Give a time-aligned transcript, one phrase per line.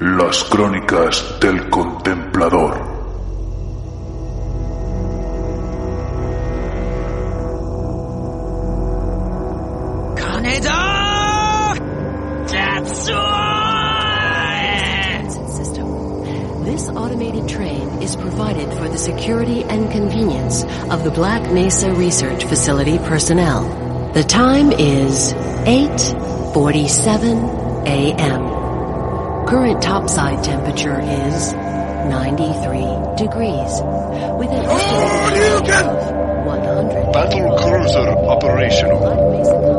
[0.00, 2.92] Las crónicas del contemplador.
[16.64, 22.46] This automated train is provided for the security and convenience of the Black Mesa Research
[22.46, 23.62] Facility personnel.
[24.12, 28.53] The time is 8.47 a.m.
[29.46, 32.80] Current topside temperature is 93
[33.16, 33.80] degrees
[34.38, 37.12] with an estimated of 100.
[37.12, 39.73] Battle cruiser operational.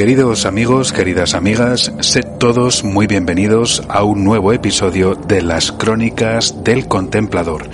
[0.00, 6.64] Queridos amigos, queridas amigas, sed todos muy bienvenidos a un nuevo episodio de las Crónicas
[6.64, 7.68] del Contemplador,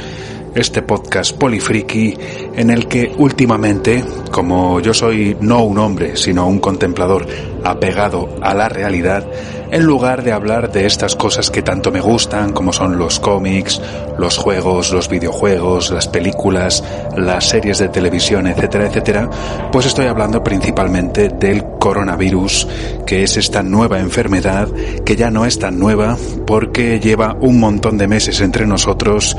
[0.57, 2.19] este podcast polifriki
[2.57, 7.29] en el que últimamente, como yo soy no un hombre, sino un contemplador
[7.63, 9.25] apegado a la realidad,
[9.71, 13.81] en lugar de hablar de estas cosas que tanto me gustan, como son los cómics,
[14.19, 16.83] los juegos, los videojuegos, las películas,
[17.17, 19.31] las series de televisión, etcétera, etcétera,
[19.73, 22.69] pues estoy hablando principalmente del coronavirus,
[23.07, 24.69] que es esta nueva enfermedad
[25.05, 26.17] que ya no es tan nueva
[26.47, 29.37] porque lleva un montón de meses entre nosotros,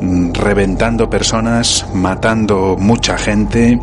[0.00, 3.80] mm, reventando personas, matando mucha gente,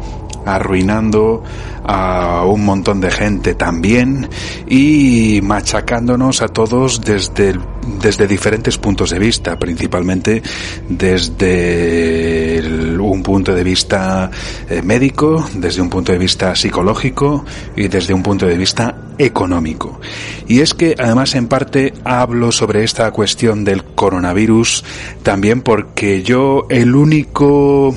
[0.47, 1.43] arruinando
[1.83, 4.29] a un montón de gente también
[4.67, 7.55] y machacándonos a todos desde,
[8.01, 10.41] desde diferentes puntos de vista, principalmente
[10.89, 12.61] desde
[12.99, 14.29] un punto de vista
[14.69, 19.99] eh, médico, desde un punto de vista psicológico y desde un punto de vista económico.
[20.47, 24.83] Y es que además en parte hablo sobre esta cuestión del coronavirus
[25.23, 27.95] también porque yo el único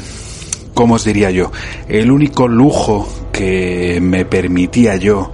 [0.75, 1.50] ¿cómo os diría yo?
[1.88, 5.32] El único lujo que me permitía yo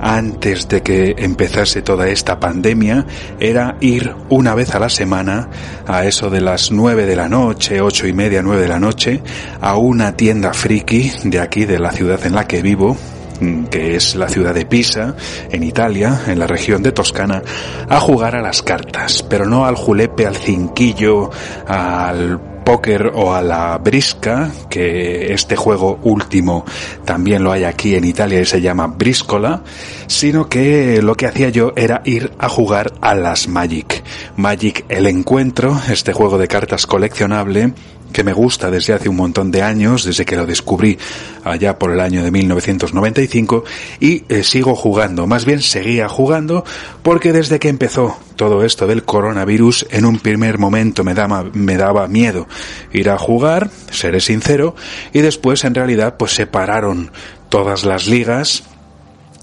[0.00, 3.06] antes de que empezase toda esta pandemia
[3.40, 5.50] era ir una vez a la semana
[5.86, 9.22] a eso de las nueve de la noche, ocho y media, nueve de la noche,
[9.60, 12.96] a una tienda friki de aquí, de la ciudad en la que vivo,
[13.40, 15.16] mm, que es la ciudad de Pisa,
[15.50, 17.42] en Italia, en la región de Toscana,
[17.88, 21.30] a jugar a las cartas, pero no al julepe, al cinquillo,
[21.66, 26.66] al póker o a la brisca, que este juego último
[27.06, 29.62] también lo hay aquí en Italia y se llama briscola,
[30.06, 34.04] sino que lo que hacía yo era ir a jugar a las Magic.
[34.36, 37.72] Magic el encuentro, este juego de cartas coleccionable,
[38.12, 40.98] que me gusta desde hace un montón de años, desde que lo descubrí
[41.44, 43.64] allá por el año de 1995,
[44.00, 46.64] y eh, sigo jugando, más bien seguía jugando,
[47.02, 51.76] porque desde que empezó todo esto del coronavirus, en un primer momento me daba, me
[51.76, 52.46] daba miedo
[52.92, 54.74] ir a jugar, seré sincero,
[55.12, 57.10] y después en realidad pues se pararon
[57.48, 58.64] todas las ligas,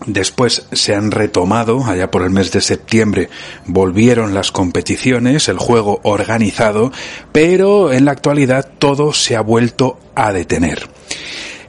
[0.06, 3.30] Después se han retomado, allá por el mes de septiembre
[3.66, 6.92] volvieron las competiciones, el juego organizado,
[7.32, 10.88] pero en la actualidad todo se ha vuelto a detener.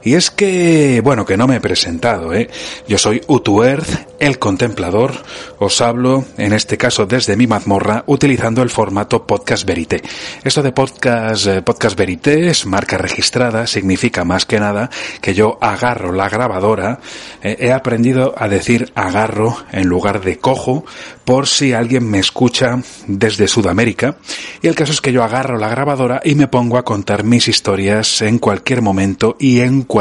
[0.07, 2.49] Y es que, bueno, que no me he presentado, ¿eh?
[2.87, 5.11] Yo soy Utuerth, el contemplador.
[5.59, 10.01] Os hablo, en este caso desde mi mazmorra, utilizando el formato Podcast Verité.
[10.45, 14.89] Esto de Podcast, eh, podcast Verité es marca registrada, significa más que nada
[15.19, 17.01] que yo agarro la grabadora.
[17.43, 20.85] eh, he aprendido a decir agarro en lugar de cojo,
[21.25, 24.15] por si alguien me escucha desde Sudamérica.
[24.61, 27.49] Y el caso es que yo agarro la grabadora y me pongo a contar mis
[27.49, 29.96] historias en cualquier momento y en cualquier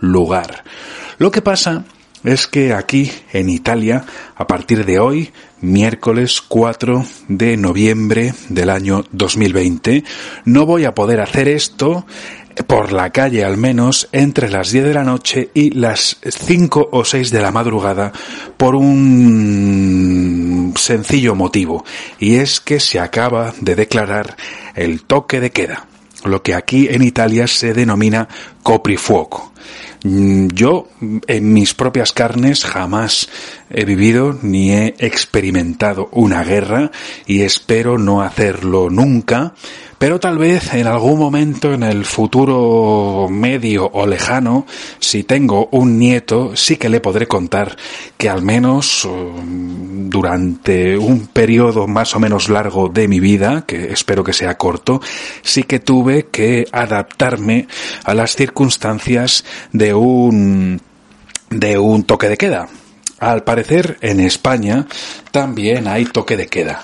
[0.00, 0.64] lugar.
[1.18, 1.84] Lo que pasa
[2.24, 4.04] es que aquí en Italia,
[4.36, 10.04] a partir de hoy, miércoles 4 de noviembre del año 2020,
[10.44, 12.06] no voy a poder hacer esto
[12.66, 17.04] por la calle al menos entre las 10 de la noche y las 5 o
[17.04, 18.12] 6 de la madrugada
[18.56, 21.84] por un sencillo motivo,
[22.18, 24.36] y es que se acaba de declarar
[24.74, 25.86] el toque de queda,
[26.24, 28.28] lo que aquí en Italia se denomina
[28.62, 29.52] coprifuoco.
[30.02, 33.28] Mm, yo en mis propias carnes jamás
[33.68, 36.90] he vivido ni he experimentado una guerra
[37.26, 39.54] y espero no hacerlo nunca,
[40.00, 44.64] pero tal vez en algún momento en el futuro medio o lejano,
[44.98, 47.76] si tengo un nieto, sí que le podré contar
[48.16, 53.92] que al menos um, durante un periodo más o menos largo de mi vida, que
[53.92, 55.02] espero que sea corto,
[55.42, 57.68] sí que tuve que adaptarme
[58.02, 60.80] a las circunstancias de un
[61.50, 62.68] de un toque de queda.
[63.18, 64.86] Al parecer, en España
[65.30, 66.82] también hay toque de queda.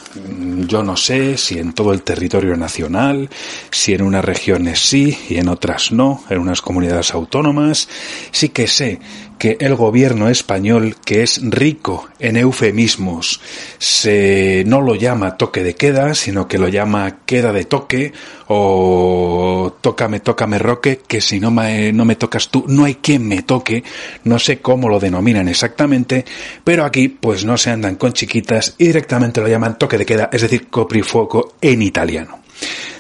[0.67, 3.29] Yo no sé si en todo el territorio nacional,
[3.71, 7.89] si en unas regiones sí y en otras no, en unas comunidades autónomas.
[8.31, 9.01] Sí que sé
[9.39, 13.41] que el gobierno español, que es rico en eufemismos,
[13.79, 18.13] se no lo llama toque de queda, sino que lo llama queda de toque
[18.49, 23.27] o tócame, tócame roque, que si no me, no me tocas tú, no hay quien
[23.27, 23.85] me toque,
[24.25, 26.25] no sé cómo lo denominan exactamente,
[26.65, 30.43] pero aquí pues no se andan con y directamente lo llaman toque de queda, es
[30.43, 32.41] decir, coprifuoco en italiano.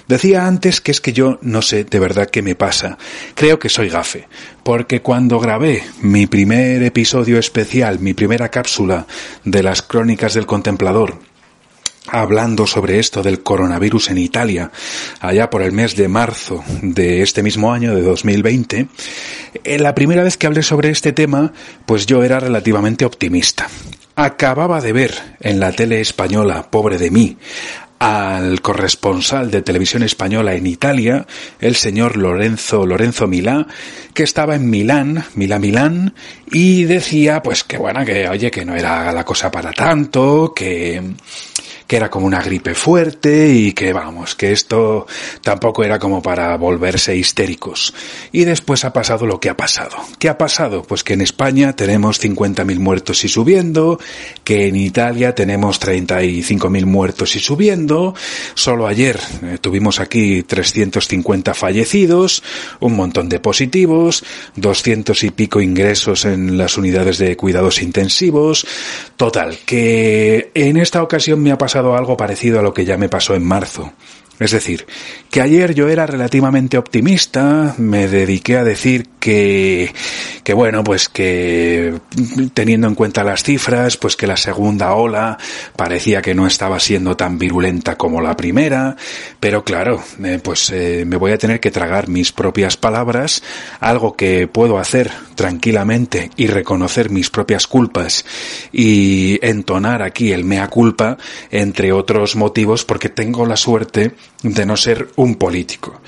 [0.08, 2.96] Decía antes que es que yo no sé de verdad qué me pasa.
[3.34, 4.28] Creo que soy gafe,
[4.62, 9.06] porque cuando grabé mi primer episodio especial, mi primera cápsula
[9.44, 11.18] de las crónicas del contemplador,
[12.06, 14.70] hablando sobre esto del coronavirus en Italia,
[15.20, 18.86] allá por el mes de marzo de este mismo año, de 2020,
[19.64, 21.52] eh, la primera vez que hablé sobre este tema,
[21.84, 23.68] pues yo era relativamente optimista.
[24.18, 27.36] Acababa de ver en la tele española, pobre de mí,
[27.98, 31.26] al corresponsal de televisión española en Italia,
[31.60, 33.66] el señor Lorenzo Lorenzo Milá,
[34.14, 36.14] que estaba en Milán, Milán Milán,
[36.50, 41.02] y decía pues que bueno, que oye, que no era la cosa para tanto, que
[41.86, 45.06] que era como una gripe fuerte y que vamos, que esto
[45.42, 47.94] tampoco era como para volverse histéricos.
[48.32, 49.96] Y después ha pasado lo que ha pasado.
[50.18, 50.82] ¿Qué ha pasado?
[50.82, 54.00] Pues que en España tenemos 50.000 muertos y subiendo,
[54.42, 58.14] que en Italia tenemos 35.000 muertos y subiendo,
[58.54, 62.42] solo ayer eh, tuvimos aquí 350 fallecidos,
[62.80, 64.24] un montón de positivos,
[64.56, 68.66] 200 y pico ingresos en las unidades de cuidados intensivos,
[69.16, 73.08] total, que en esta ocasión me ha pasado algo parecido a lo que ya me
[73.08, 73.92] pasó en marzo.
[74.38, 74.86] Es decir,
[75.30, 79.92] que ayer yo era relativamente optimista, me dediqué a decir que,
[80.44, 81.94] que bueno, pues que
[82.52, 85.38] teniendo en cuenta las cifras, pues que la segunda ola
[85.74, 88.96] parecía que no estaba siendo tan virulenta como la primera,
[89.40, 93.42] pero claro, eh, pues eh, me voy a tener que tragar mis propias palabras,
[93.80, 98.24] algo que puedo hacer tranquilamente y reconocer mis propias culpas
[98.70, 101.16] y entonar aquí el mea culpa,
[101.50, 104.12] entre otros motivos, porque tengo la suerte
[104.42, 106.00] de no ser un político.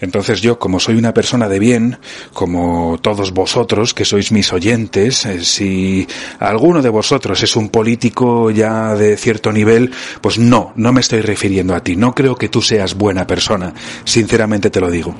[0.00, 1.98] Entonces yo, como soy una persona de bien,
[2.32, 6.06] como todos vosotros, que sois mis oyentes, eh, si
[6.38, 9.90] alguno de vosotros es un político ya de cierto nivel,
[10.20, 11.96] pues no, no me estoy refiriendo a ti.
[11.96, 13.74] No creo que tú seas buena persona.
[14.04, 15.14] Sinceramente te lo digo.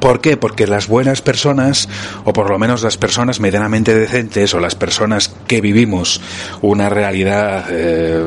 [0.00, 0.36] ¿Por qué?
[0.36, 1.88] Porque las buenas personas,
[2.24, 6.20] o por lo menos las personas medianamente decentes, o las personas que vivimos
[6.60, 8.24] una realidad eh,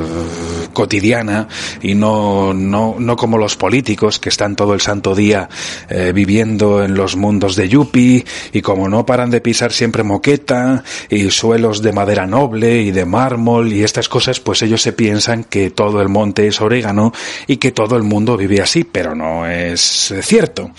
[0.75, 1.48] cotidiana
[1.82, 5.50] y no, no, no como los políticos que están todo el santo día
[5.89, 10.84] eh, viviendo en los mundos de Yupi y como no paran de pisar siempre moqueta
[11.10, 15.44] y suelos de madera noble y de mármol y estas cosas, pues ellos se piensan
[15.44, 17.12] que todo el monte es orégano
[17.48, 20.72] y que todo el mundo vive así, pero no es cierto.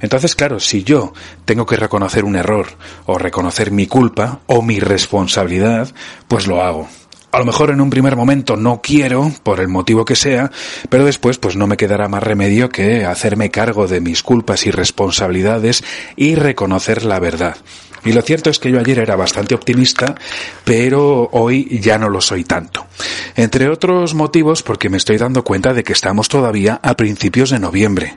[0.00, 1.12] Entonces, claro, si yo
[1.44, 2.66] tengo que reconocer un error
[3.06, 5.88] o reconocer mi culpa o mi responsabilidad,
[6.28, 6.88] pues lo hago.
[7.30, 10.50] A lo mejor en un primer momento no quiero, por el motivo que sea,
[10.88, 14.70] pero después pues no me quedará más remedio que hacerme cargo de mis culpas y
[14.70, 15.84] responsabilidades
[16.16, 17.56] y reconocer la verdad.
[18.04, 20.14] Y lo cierto es que yo ayer era bastante optimista,
[20.64, 22.86] pero hoy ya no lo soy tanto.
[23.36, 27.58] Entre otros motivos porque me estoy dando cuenta de que estamos todavía a principios de
[27.58, 28.16] noviembre.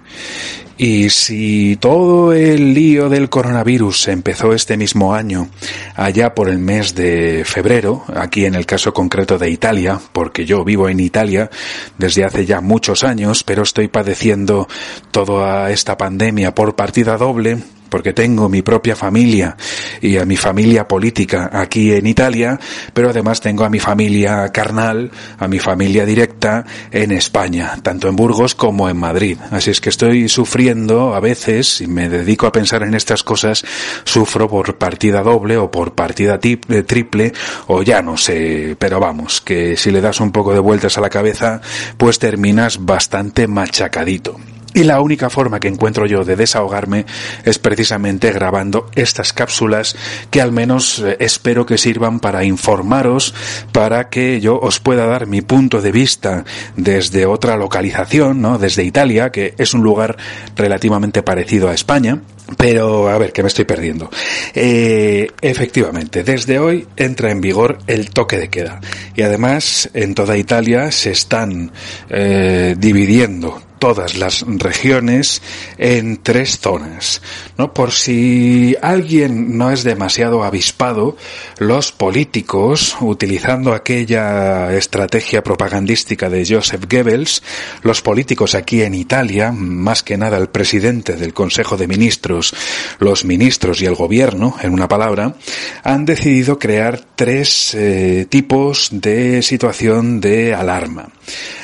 [0.78, 5.48] Y si todo el lío del coronavirus empezó este mismo año,
[5.96, 10.64] allá por el mes de febrero, aquí en el caso concreto de Italia, porque yo
[10.64, 11.52] vivo en Italia
[12.00, 14.68] desde hace ya muchos años, pero estoy padeciendo
[15.12, 17.60] toda esta pandemia por partida doble,
[17.92, 19.58] porque tengo mi propia familia
[20.02, 22.58] y a mi familia política aquí en Italia,
[22.94, 28.16] pero además tengo a mi familia carnal, a mi familia directa en España, tanto en
[28.16, 29.38] Burgos como en Madrid.
[29.52, 33.66] Así es que estoy sufriendo a veces, y me dedico a pensar en estas cosas,
[34.06, 37.34] sufro por partida doble o por partida eh, triple,
[37.68, 41.02] o ya no sé, pero vamos, que si le das un poco de vueltas a
[41.02, 41.60] la cabeza,
[41.98, 44.38] pues terminas bastante machacadito.
[44.74, 47.06] Y la única forma que encuentro yo de desahogarme
[47.44, 49.98] es precisamente grabando estas cápsulas
[50.30, 53.34] que al menos eh, espero que sirvan para informaros,
[53.74, 56.46] para que yo os pueda dar mi punto de vista
[56.78, 58.58] desde otra localización, ¿no?
[58.58, 60.16] Desde Italia, que es un lugar
[60.56, 62.22] relativamente parecido a España.
[62.58, 64.10] Pero, a ver, que me estoy perdiendo.
[64.54, 68.82] Eh, efectivamente, desde hoy entra en vigor el toque de queda.
[69.16, 71.72] Y además, en toda Italia se están
[72.10, 75.42] eh, dividiendo todas las regiones
[75.80, 77.20] en tres zonas.
[77.58, 77.74] ¿no?
[77.74, 81.18] Por si alguien no es demasiado avispado,
[81.58, 87.42] los políticos, utilizando aquella estrategia propagandística de Joseph Goebbels,
[87.82, 92.54] los políticos aquí en Italia, más que nada el presidente del Consejo de Ministros,
[93.00, 95.38] los ministros y el gobierno, en una palabra,
[95.84, 101.10] han decidido crear tres eh, tipos de situación de alarma.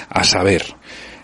[0.10, 0.78] A saber,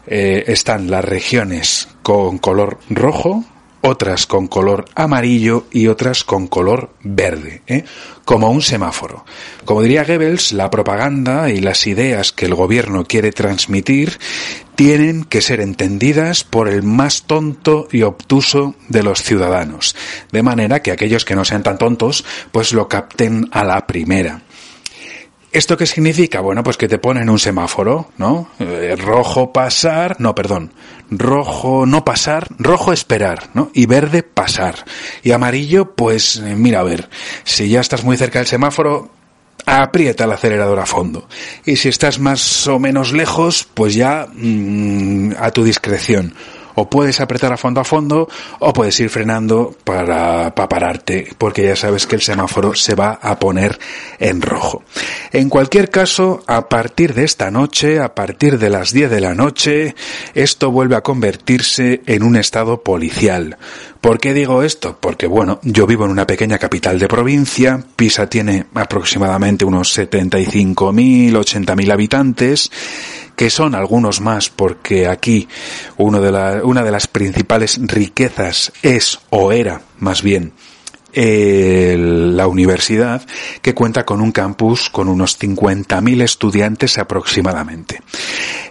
[0.07, 3.45] eh, están las regiones con color rojo,
[3.85, 7.83] otras con color amarillo y otras con color verde, ¿eh?
[8.23, 9.25] como un semáforo.
[9.65, 14.19] Como diría Goebbels, la propaganda y las ideas que el gobierno quiere transmitir
[14.75, 19.95] tienen que ser entendidas por el más tonto y obtuso de los ciudadanos,
[20.31, 24.43] de manera que aquellos que no sean tan tontos pues lo capten a la primera.
[25.53, 26.41] ¿Esto qué significa?
[26.41, 28.49] Bueno, pues que te ponen un semáforo, ¿no?
[28.59, 30.73] Eh, rojo pasar, no, perdón,
[31.11, 33.69] rojo no pasar, rojo esperar, ¿no?
[33.71, 34.83] Y verde pasar.
[35.21, 37.07] Y amarillo, pues eh, mira, a ver,
[37.43, 39.11] si ya estás muy cerca del semáforo,
[39.67, 41.27] aprieta el acelerador a fondo.
[41.65, 46.33] Y si estás más o menos lejos, pues ya mm, a tu discreción
[46.75, 48.27] o puedes apretar a fondo a fondo
[48.59, 53.19] o puedes ir frenando para, para pararte porque ya sabes que el semáforo se va
[53.21, 53.79] a poner
[54.19, 54.83] en rojo.
[55.31, 59.33] En cualquier caso, a partir de esta noche, a partir de las 10 de la
[59.33, 59.95] noche,
[60.33, 63.57] esto vuelve a convertirse en un estado policial.
[64.03, 64.97] ¿Por qué digo esto?
[64.99, 71.31] Porque bueno, yo vivo en una pequeña capital de provincia, Pisa tiene aproximadamente unos 75.000,
[71.31, 72.69] 80.000 habitantes,
[73.37, 75.47] que son algunos más porque aquí
[75.95, 80.51] uno de la, una de las principales riquezas es o era más bien
[81.15, 83.21] la universidad,
[83.61, 88.01] que cuenta con un campus con unos 50.000 estudiantes aproximadamente.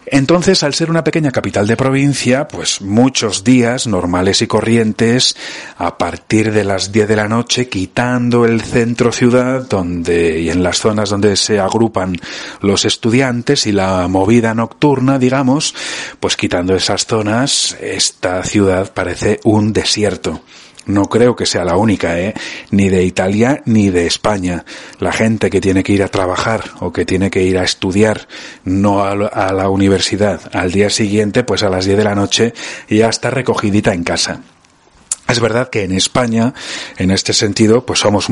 [0.07, 5.37] Entonces, al ser una pequeña capital de provincia, pues muchos días normales y corrientes,
[5.79, 10.63] a partir de las 10 de la noche, quitando el centro ciudad, donde, y en
[10.63, 12.19] las zonas donde se agrupan
[12.61, 15.75] los estudiantes y la movida nocturna, digamos,
[16.21, 20.43] pues quitando esas zonas, esta ciudad parece un desierto.
[20.87, 22.35] No creo que sea la única, ¿eh?
[22.71, 24.65] Ni de Italia ni de España.
[24.99, 28.27] La gente que tiene que ir a trabajar o que tiene que ir a estudiar,
[28.65, 32.55] no a la universidad, al día siguiente, pues a las 10 de la noche,
[32.89, 34.41] ya está recogidita en casa.
[35.33, 36.53] Es verdad que en España,
[36.99, 38.29] en este sentido, pues somos,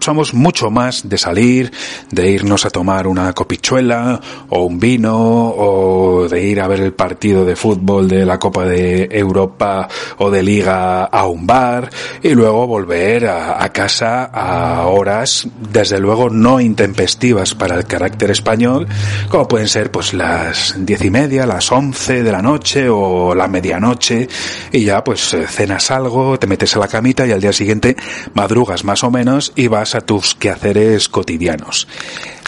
[0.00, 1.70] somos mucho más de salir,
[2.10, 6.94] de irnos a tomar una copichuela o un vino o de ir a ver el
[6.94, 11.90] partido de fútbol de la Copa de Europa o de Liga a un bar
[12.22, 18.88] y luego volver a, casa a horas, desde luego no intempestivas para el carácter español,
[19.28, 23.48] como pueden ser pues las diez y media, las once de la noche o la
[23.48, 24.26] medianoche
[24.72, 27.96] y ya pues cenas algo, te metes a la camita y al día siguiente
[28.34, 31.88] madrugas más o menos y vas a tus quehaceres cotidianos.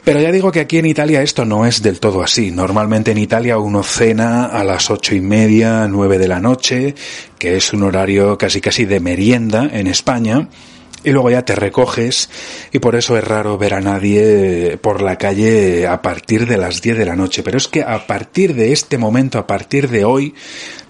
[0.04, 2.50] Pero ya digo que aquí en Italia esto no es del todo así.
[2.50, 6.94] Normalmente en Italia uno cena a las ocho y media, nueve de la noche,
[7.38, 10.48] que es un horario casi casi de merienda en España
[11.02, 12.28] y luego ya te recoges
[12.72, 16.82] y por eso es raro ver a nadie por la calle a partir de las
[16.82, 17.42] 10 de la noche.
[17.42, 20.34] Pero es que a partir de este momento, a partir de hoy,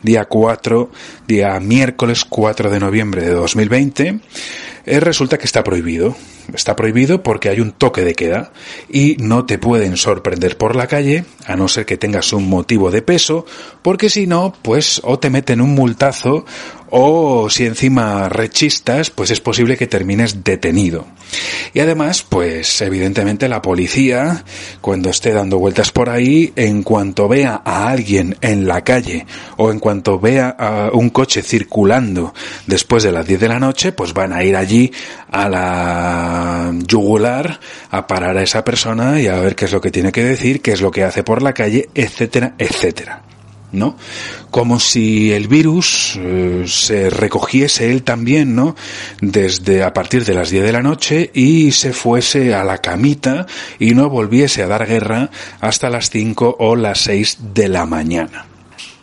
[0.03, 0.91] día 4,
[1.27, 4.21] día miércoles 4 de noviembre de 2020,
[4.87, 6.17] eh, resulta que está prohibido.
[6.55, 8.53] Está prohibido porque hay un toque de queda
[8.89, 12.91] y no te pueden sorprender por la calle, a no ser que tengas un motivo
[12.91, 13.47] de peso,
[13.83, 16.45] porque si no, pues o te meten un multazo
[16.91, 21.07] o si encima rechistas, pues es posible que termines detenido.
[21.73, 24.45] Y además, pues evidentemente la policía,
[24.81, 29.71] cuando esté dando vueltas por ahí, en cuanto vea a alguien en la calle o
[29.71, 32.35] en cuanto vea a un coche circulando
[32.67, 34.93] después de las 10 de la noche, pues van a ir allí
[35.31, 39.91] a la yugular a parar a esa persona y a ver qué es lo que
[39.91, 43.23] tiene que decir, qué es lo que hace por la calle, etcétera, etcétera.
[43.73, 43.97] ¿No?
[44.51, 48.77] Como si el virus eh, se recogiese él también, ¿no?
[49.21, 53.47] Desde a partir de las 10 de la noche y se fuese a la camita
[53.79, 58.47] y no volviese a dar guerra hasta las 5 o las 6 de la mañana.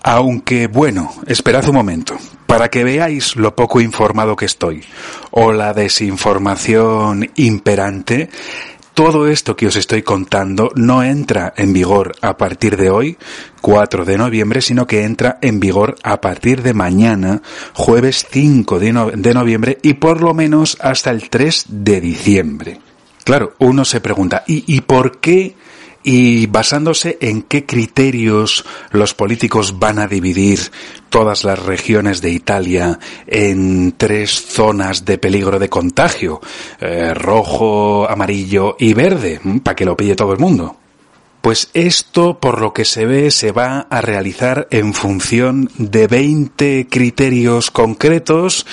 [0.04, 4.84] Aunque bueno, esperad un momento, para que veáis lo poco informado que estoy
[5.32, 8.30] o la desinformación imperante,
[8.98, 13.16] todo esto que os estoy contando no entra en vigor a partir de hoy,
[13.62, 17.44] 4 de noviembre, sino que entra en vigor a partir de mañana,
[17.76, 22.82] jueves 5 de, noviembre y por lo menos hasta el 3 de diciembre.
[23.24, 25.56] Claro, uno se pregunta, ¿y, y por qué
[26.10, 30.72] y basándose en qué criterios los políticos van a dividir
[31.10, 32.98] todas las regiones de Italia
[33.28, 36.40] en tres zonas de peligro de contagio,
[36.80, 40.78] eh, rojo, amarillo y verde, para que lo pille todo el mundo.
[41.42, 46.88] Pues esto, por lo que se ve, se va a realizar en función de 20
[46.90, 48.66] criterios concretos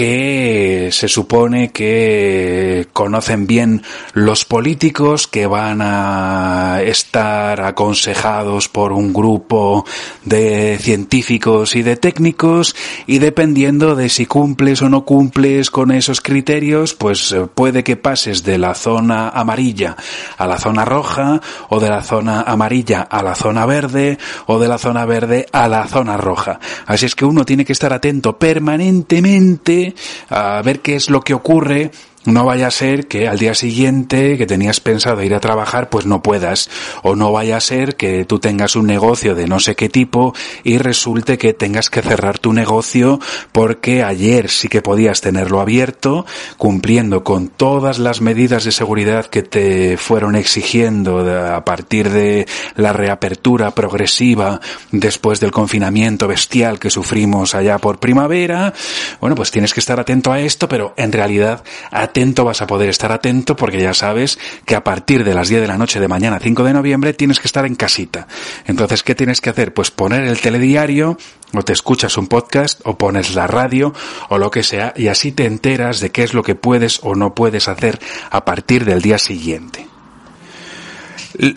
[0.00, 3.82] que se supone que conocen bien
[4.14, 9.84] los políticos, que van a estar aconsejados por un grupo
[10.24, 12.74] de científicos y de técnicos
[13.06, 17.96] y dependiendo de si cumples o no cumples con esos criterios, pues eh, puede que
[17.96, 19.96] pases de la zona amarilla
[20.38, 24.16] a la zona roja o de la zona amarilla a la zona verde
[24.46, 26.58] o de la zona verde a la zona roja.
[26.86, 29.89] Así es que uno tiene que estar atento permanentemente
[30.28, 31.90] a ver qué es lo que ocurre
[32.24, 36.04] no vaya a ser que al día siguiente que tenías pensado ir a trabajar pues
[36.04, 36.68] no puedas.
[37.02, 40.34] O no vaya a ser que tú tengas un negocio de no sé qué tipo
[40.62, 43.20] y resulte que tengas que cerrar tu negocio
[43.52, 46.26] porque ayer sí que podías tenerlo abierto
[46.58, 52.46] cumpliendo con todas las medidas de seguridad que te fueron exigiendo a partir de
[52.76, 54.60] la reapertura progresiva
[54.92, 58.74] después del confinamiento bestial que sufrimos allá por primavera.
[59.20, 61.62] Bueno, pues tienes que estar atento a esto, pero en realidad
[62.10, 65.62] atento vas a poder estar atento porque ya sabes que a partir de las 10
[65.62, 68.26] de la noche de mañana 5 de noviembre tienes que estar en casita.
[68.66, 69.72] Entonces, ¿qué tienes que hacer?
[69.72, 71.16] Pues poner el telediario
[71.54, 73.94] o te escuchas un podcast o pones la radio
[74.28, 77.14] o lo que sea y así te enteras de qué es lo que puedes o
[77.14, 79.89] no puedes hacer a partir del día siguiente.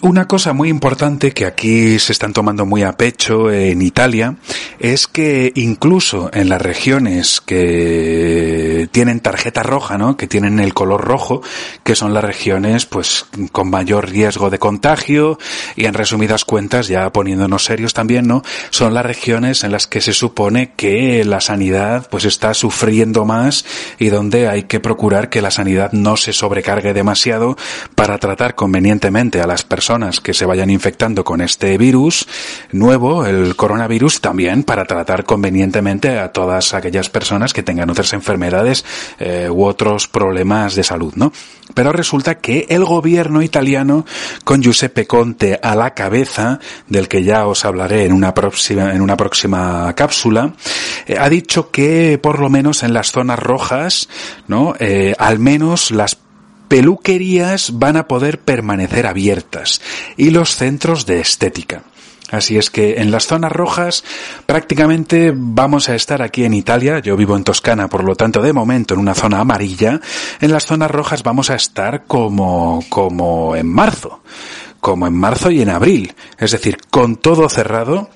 [0.03, 4.35] Una cosa muy importante que aquí se están tomando muy a pecho en Italia
[4.79, 10.15] es que incluso en las regiones que tienen tarjeta roja, ¿no?
[10.15, 11.41] Que tienen el color rojo,
[11.83, 15.39] que son las regiones pues con mayor riesgo de contagio
[15.75, 18.43] y en resumidas cuentas, ya poniéndonos serios también, ¿no?
[18.69, 23.65] Son las regiones en las que se supone que la sanidad pues está sufriendo más
[23.97, 27.57] y donde hay que procurar que la sanidad no se sobrecargue demasiado
[27.95, 32.27] para tratar convenientemente a las personas que se vayan infectando con este virus
[32.71, 38.85] nuevo, el coronavirus, también para tratar convenientemente a todas aquellas personas que tengan otras enfermedades
[39.19, 41.31] eh, u otros problemas de salud, ¿no?
[41.73, 44.05] Pero resulta que el gobierno italiano,
[44.43, 49.01] con Giuseppe Conte a la cabeza, del que ya os hablaré en una próxima, en
[49.01, 50.53] una próxima cápsula,
[51.05, 54.09] eh, ha dicho que por lo menos en las zonas rojas,
[54.47, 54.75] ¿no?
[54.79, 56.15] Eh, al menos las
[56.73, 59.79] peluquerías van a poder permanecer abiertas
[60.17, 61.83] y los centros de estética.
[62.31, 64.03] Así es que en las zonas rojas
[64.47, 68.53] prácticamente vamos a estar aquí en Italia, yo vivo en Toscana, por lo tanto de
[68.53, 70.01] momento en una zona amarilla,
[70.41, 74.23] en las zonas rojas vamos a estar como, como en marzo,
[74.79, 78.09] como en marzo y en abril, es decir, con todo cerrado,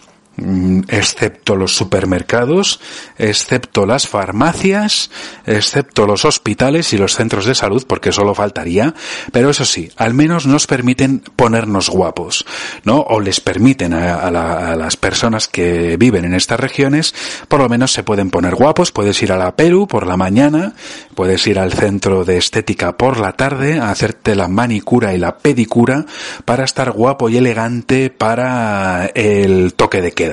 [0.88, 2.80] excepto los supermercados,
[3.18, 5.10] excepto las farmacias,
[5.46, 8.94] excepto los hospitales y los centros de salud, porque solo faltaría,
[9.32, 12.46] pero eso sí, al menos nos permiten ponernos guapos,
[12.84, 13.00] ¿no?
[13.02, 17.16] O les permiten a, las personas que viven en estas regiones,
[17.48, 20.74] por lo menos se pueden poner guapos, puedes ir a la Perú por la mañana,
[21.16, 25.38] puedes ir al centro de estética por la tarde a hacerte la manicura y la
[25.38, 26.06] pedicura
[26.46, 30.27] para estar guapo y elegante para el toque de queda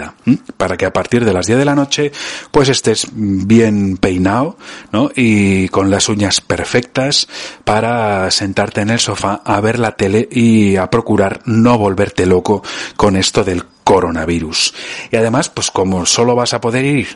[0.57, 2.13] para que a partir de las 10 de la noche
[2.51, 4.57] pues estés bien peinado,
[4.93, 5.11] ¿no?
[5.15, 7.29] Y con las uñas perfectas
[7.65, 12.63] para sentarte en el sofá a ver la tele y a procurar no volverte loco
[12.97, 14.75] con esto del coronavirus.
[15.11, 17.09] Y además, pues como solo vas a poder ir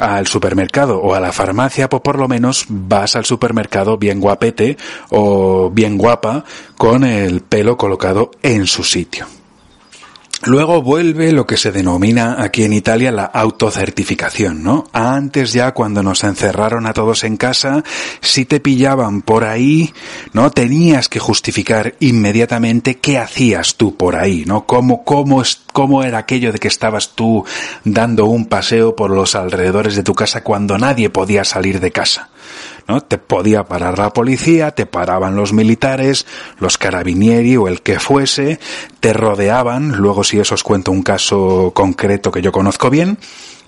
[0.00, 4.76] al supermercado o a la farmacia, pues por lo menos vas al supermercado bien guapete
[5.10, 6.44] o bien guapa
[6.76, 9.26] con el pelo colocado en su sitio.
[10.44, 14.84] Luego vuelve lo que se denomina aquí en Italia la autocertificación, ¿no?
[14.92, 17.82] Antes ya cuando nos encerraron a todos en casa,
[18.20, 19.92] si te pillaban por ahí,
[20.32, 20.50] ¿no?
[20.50, 24.66] Tenías que justificar inmediatamente qué hacías tú por ahí, ¿no?
[24.66, 27.44] Cómo, cómo, cómo era aquello de que estabas tú
[27.84, 32.28] dando un paseo por los alrededores de tu casa cuando nadie podía salir de casa.
[32.88, 33.00] ¿No?
[33.00, 36.26] Te podía parar la policía, te paraban los militares,
[36.58, 38.58] los carabinieri o el que fuese,
[39.00, 43.18] te rodeaban, luego si eso os cuento un caso concreto que yo conozco bien,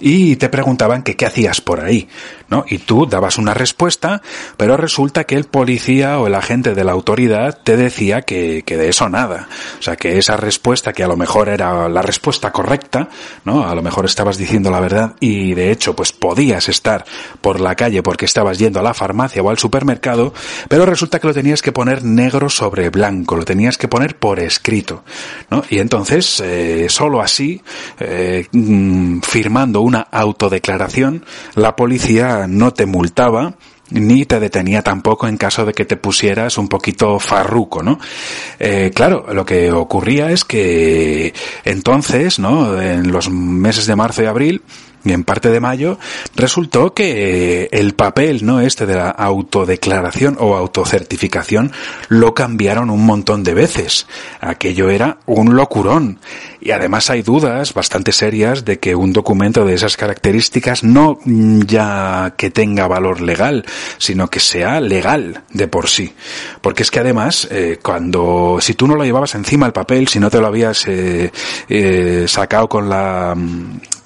[0.01, 2.09] y te preguntaban que qué hacías por ahí,
[2.49, 2.65] ¿no?
[2.69, 4.23] Y tú dabas una respuesta,
[4.57, 8.77] pero resulta que el policía o el agente de la autoridad te decía que, que
[8.77, 9.49] de eso nada.
[9.79, 13.09] O sea, que esa respuesta, que a lo mejor era la respuesta correcta,
[13.45, 13.69] ¿no?
[13.69, 17.05] A lo mejor estabas diciendo la verdad y de hecho, pues podías estar
[17.41, 20.33] por la calle porque estabas yendo a la farmacia o al supermercado,
[20.69, 24.41] pero resulta que lo tenías que poner negro sobre blanco, lo tenías que poner por
[24.41, 25.05] escrito,
[25.51, 25.63] ¿no?
[25.69, 27.61] Y entonces, eh, solo así,
[28.01, 31.25] eh, mm, firmando una autodeclaración,
[31.55, 33.55] la policía no te multaba,
[33.91, 37.99] ni te detenía tampoco en caso de que te pusieras un poquito farruco, ¿no?
[38.59, 41.33] Eh, claro, lo que ocurría es que
[41.65, 42.81] entonces, ¿no?
[42.81, 44.63] En los meses de marzo y abril,
[45.05, 45.99] en parte de mayo,
[46.35, 48.61] resultó que el papel, ¿no?
[48.61, 51.73] Este de la autodeclaración o autocertificación
[52.09, 54.07] lo cambiaron un montón de veces.
[54.41, 56.19] Aquello era un locurón.
[56.61, 62.35] Y además hay dudas bastante serias de que un documento de esas características no ya
[62.37, 63.65] que tenga valor legal,
[63.99, 66.13] sino que sea legal de por sí.
[66.61, 70.19] Porque es que además, eh, cuando, si tú no lo llevabas encima el papel, si
[70.19, 71.31] no te lo habías eh,
[71.69, 73.37] eh, sacado con la,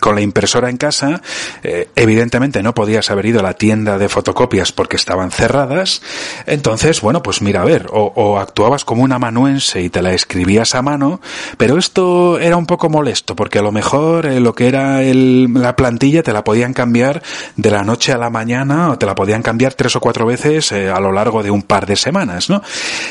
[0.03, 1.23] con la impresora en casa,
[1.63, 6.03] eh, evidentemente no podías haber ido a la tienda de fotocopias porque estaban cerradas,
[6.45, 10.75] entonces, bueno, pues mira, a ver, o, actuabas como un amanuense y te la escribías
[10.75, 11.21] a mano,
[11.57, 15.77] pero esto era un poco molesto porque a lo mejor eh, lo que era la
[15.77, 17.23] plantilla te la podían cambiar
[17.55, 20.73] de la noche a la mañana o te la podían cambiar tres o cuatro veces
[20.73, 22.61] eh, a lo largo de un par de semanas, ¿no?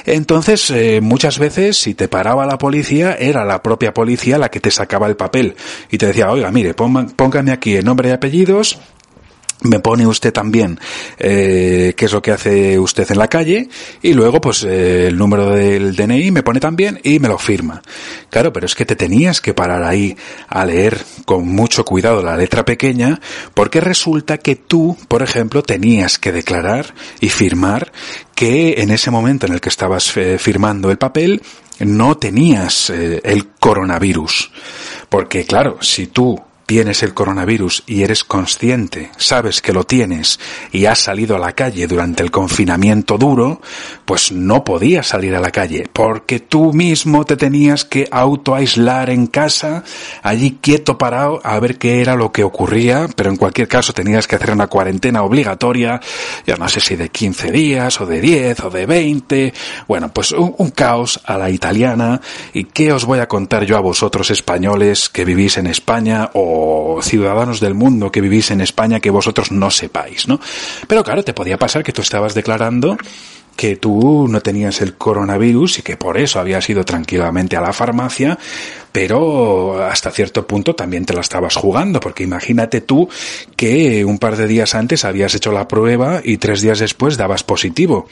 [0.06, 4.72] Entonces, muchas veces si te paraba la policía, era la propia policía la que te
[4.72, 5.56] sacaba el papel
[5.90, 6.74] y te decía, oiga, mire,
[7.16, 8.80] póngame aquí el nombre y apellidos,
[9.62, 10.80] me pone usted también
[11.20, 13.70] eh, qué es lo que hace usted en la calle
[14.02, 17.82] y luego pues eh, el número del DNI me pone también y me lo firma.
[18.30, 20.18] Claro, pero es que te tenías que parar ahí
[20.48, 23.20] a leer con mucho cuidado la letra pequeña
[23.54, 27.92] porque resulta que tú, por ejemplo, tenías que declarar y firmar
[28.34, 31.42] que en ese momento en el que estabas eh, firmando el papel
[31.80, 34.52] no tenías el coronavirus.
[35.10, 36.40] Porque claro, si tú
[36.72, 40.40] tienes el coronavirus y eres consciente, sabes que lo tienes
[40.72, 43.60] y has salido a la calle durante el confinamiento duro,
[44.06, 49.28] pues no podías salir a la calle porque tú mismo te tenías que autoaislar en
[49.28, 49.84] casa,
[50.24, 54.26] allí quieto parado a ver qué era lo que ocurría, pero en cualquier caso tenías
[54.26, 56.00] que hacer una cuarentena obligatoria,
[56.48, 59.54] ya no sé si de 15 días o de 10 o de 20,
[59.90, 62.22] bueno, pues un, un caos a la italiana.
[62.54, 66.61] Y qué os voy a contar yo a vosotros españoles que vivís en España o
[67.02, 70.40] ciudadanos del mundo que vivís en España que vosotros no sepáis, ¿no?
[70.88, 72.98] Pero claro, te podía pasar que tú estabas declarando
[73.56, 77.74] que tú no tenías el coronavirus y que por eso habías ido tranquilamente a la
[77.74, 78.38] farmacia,
[78.92, 83.10] pero hasta cierto punto también te la estabas jugando, porque imagínate tú
[83.56, 87.44] que un par de días antes habías hecho la prueba y tres días después dabas
[87.44, 88.08] positivo.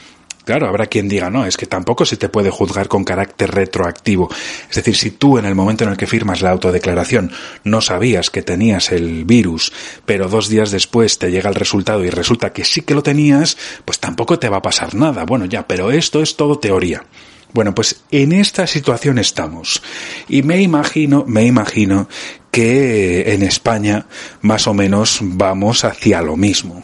[0.50, 4.28] Claro, habrá quien diga, no, es que tampoco se te puede juzgar con carácter retroactivo.
[4.68, 7.30] Es decir, si tú en el momento en el que firmas la autodeclaración
[7.62, 9.72] no sabías que tenías el virus,
[10.04, 13.56] pero dos días después te llega el resultado y resulta que sí que lo tenías,
[13.84, 15.24] pues tampoco te va a pasar nada.
[15.24, 17.04] Bueno, ya, pero esto es todo teoría.
[17.52, 19.80] Bueno, pues en esta situación estamos.
[20.28, 22.08] Y me imagino, me imagino
[22.50, 24.08] que en España
[24.40, 26.82] más o menos vamos hacia lo mismo.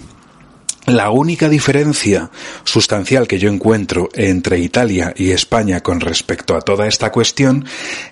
[0.87, 2.31] La única diferencia
[2.63, 7.65] sustancial que yo encuentro entre Italia y España con respecto a toda esta cuestión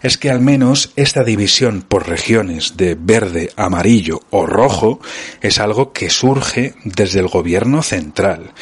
[0.02, 4.98] es que al menos esta división por regiones de verde, amarillo o rojo
[5.40, 8.52] es algo que surge desde el gobierno central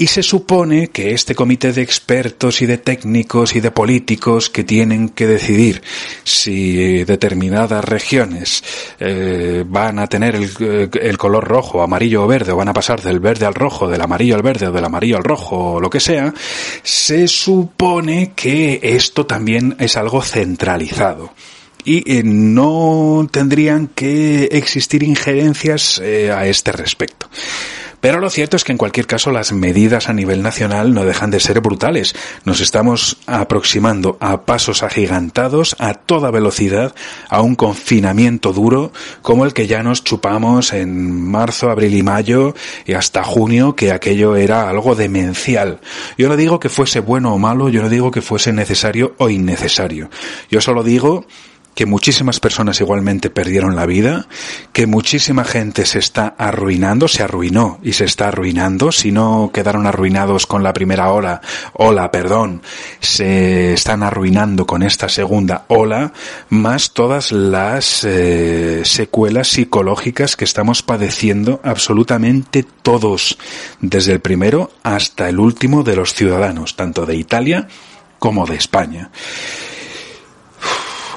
[0.00, 4.64] Y se supone que este comité de expertos y de técnicos y de políticos que
[4.64, 5.82] tienen que decidir
[6.24, 8.64] si determinadas regiones
[8.98, 13.02] eh, van a tener el, el, color rojo, amarillo o verde, o van a pasar
[13.02, 15.90] del verde al rojo, del amarillo al verde o del amarillo al rojo o lo
[15.90, 16.32] que sea,
[16.82, 21.34] se supone que esto también es algo centralizado
[21.84, 27.28] y eh, no tendrían que existir injerencias eh, a este respecto.
[28.00, 31.30] Pero lo cierto es que en cualquier caso las medidas a nivel nacional no dejan
[31.30, 32.14] de ser brutales.
[32.44, 36.94] Nos estamos aproximando a pasos agigantados a toda velocidad
[37.28, 42.54] a un confinamiento duro como el que ya nos chupamos en marzo, abril y mayo
[42.86, 45.80] y hasta junio que aquello era algo demencial.
[46.16, 49.28] Yo no digo que fuese bueno o malo, yo no digo que fuese necesario o
[49.28, 50.10] innecesario.
[50.50, 51.26] Yo solo digo
[51.74, 54.26] que muchísimas personas igualmente perdieron la vida,
[54.72, 59.86] que muchísima gente se está arruinando, se arruinó y se está arruinando, si no quedaron
[59.86, 61.40] arruinados con la primera ola,
[61.72, 62.62] ola, perdón,
[63.00, 66.12] se están arruinando con esta segunda ola,
[66.48, 73.38] más todas las eh, secuelas psicológicas que estamos padeciendo absolutamente todos,
[73.80, 77.68] desde el primero hasta el último de los ciudadanos, tanto de Italia
[78.18, 79.10] como de España.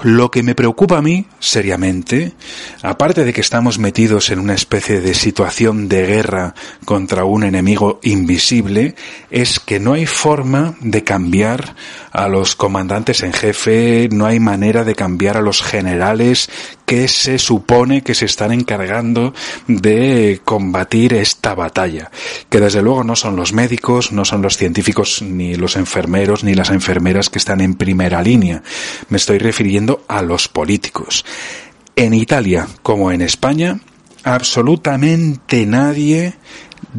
[0.03, 2.33] Lo que me preocupa a mí, seriamente,
[2.81, 8.01] aparte de que estamos metidos en una especie de situación de guerra contra un enemigo
[8.03, 8.95] invisible,
[9.31, 11.75] es que no hay forma de cambiar
[12.13, 16.47] a los comandantes en jefe, no hay manera de cambiar a los generales
[16.85, 19.33] que se supone que se están encargando
[19.67, 22.11] de combatir esta batalla,
[22.49, 26.53] que desde luego no son los médicos, no son los científicos, ni los enfermeros, ni
[26.53, 28.61] las enfermeras que están en primera línea.
[29.09, 31.25] Me estoy refiriendo a los políticos.
[31.95, 33.79] En Italia, como en España,
[34.23, 36.35] absolutamente nadie,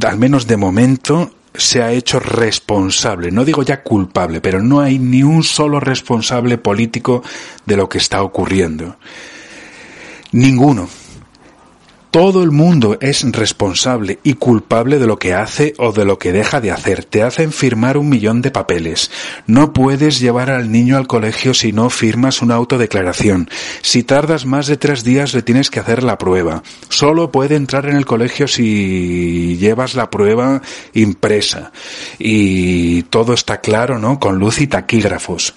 [0.05, 4.99] al menos de momento, se ha hecho responsable, no digo ya culpable, pero no hay
[4.99, 7.23] ni un solo responsable político
[7.65, 8.97] de lo que está ocurriendo.
[10.33, 10.89] Ninguno.
[12.15, 16.31] Todo el mundo es responsable y culpable de lo que hace o de lo que
[16.31, 17.05] deja de hacer.
[17.05, 19.11] Te hacen firmar un millón de papeles.
[19.49, 23.51] No puedes llevar al niño al colegio si no firmas una autodeclaración.
[23.83, 26.63] Si tardas más de tres días le tienes que hacer la prueba.
[26.89, 31.73] Solo puede entrar en el colegio si llevas la prueba impresa.
[32.21, 34.21] Y todo está claro, ¿no?
[34.21, 35.53] Con luz y taquígrafos.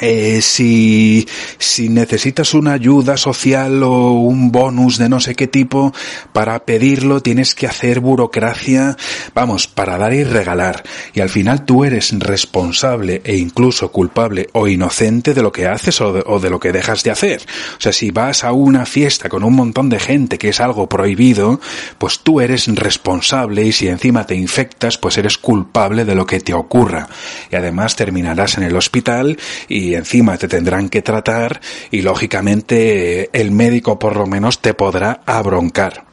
[0.00, 1.26] Eh, si,
[1.58, 5.92] si necesitas una ayuda social o un bonus de no sé qué tipo,
[6.32, 8.96] para pedirlo tienes que hacer burocracia,
[9.34, 10.84] vamos, para dar y regalar.
[11.14, 16.00] Y al final tú eres responsable e incluso culpable o inocente de lo que haces
[16.00, 17.42] o de, o de lo que dejas de hacer.
[17.76, 20.88] O sea, si vas a una fiesta con un montón de gente que es algo
[20.88, 21.60] prohibido,
[21.98, 26.40] pues tú eres responsable y si encima te infectas, pues eres culpable de lo que
[26.40, 27.08] te ocurra.
[27.50, 33.30] Y además terminarás en el hospital y y encima te tendrán que tratar y lógicamente
[33.32, 36.04] el médico por lo menos te podrá abroncar.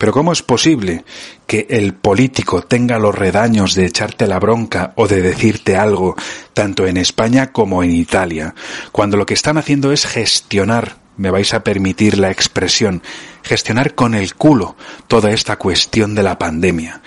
[0.00, 1.04] Pero ¿cómo es posible
[1.46, 6.16] que el político tenga los redaños de echarte la bronca o de decirte algo,
[6.54, 8.54] tanto en España como en Italia,
[8.92, 13.02] cuando lo que están haciendo es gestionar, me vais a permitir la expresión,
[13.42, 14.74] gestionar con el culo
[15.06, 17.02] toda esta cuestión de la pandemia?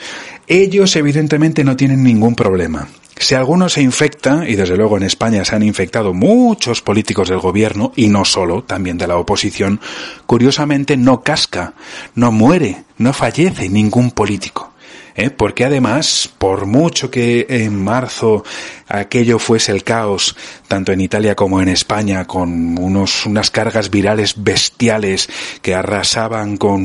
[0.48, 2.88] Ellos evidentemente no tienen ningún problema.
[3.16, 7.40] Si alguno se infecta, y desde luego en España se han infectado muchos políticos del
[7.40, 9.80] gobierno, y no solo, también de la oposición,
[10.26, 11.74] curiosamente no casca,
[12.16, 14.73] no muere, no fallece ningún político.
[15.16, 15.30] ¿Eh?
[15.30, 18.44] porque además, por mucho que en marzo
[18.88, 20.36] aquello fuese el caos,
[20.68, 25.30] tanto en Italia como en España, con unos, unas cargas virales bestiales
[25.62, 26.84] que arrasaban con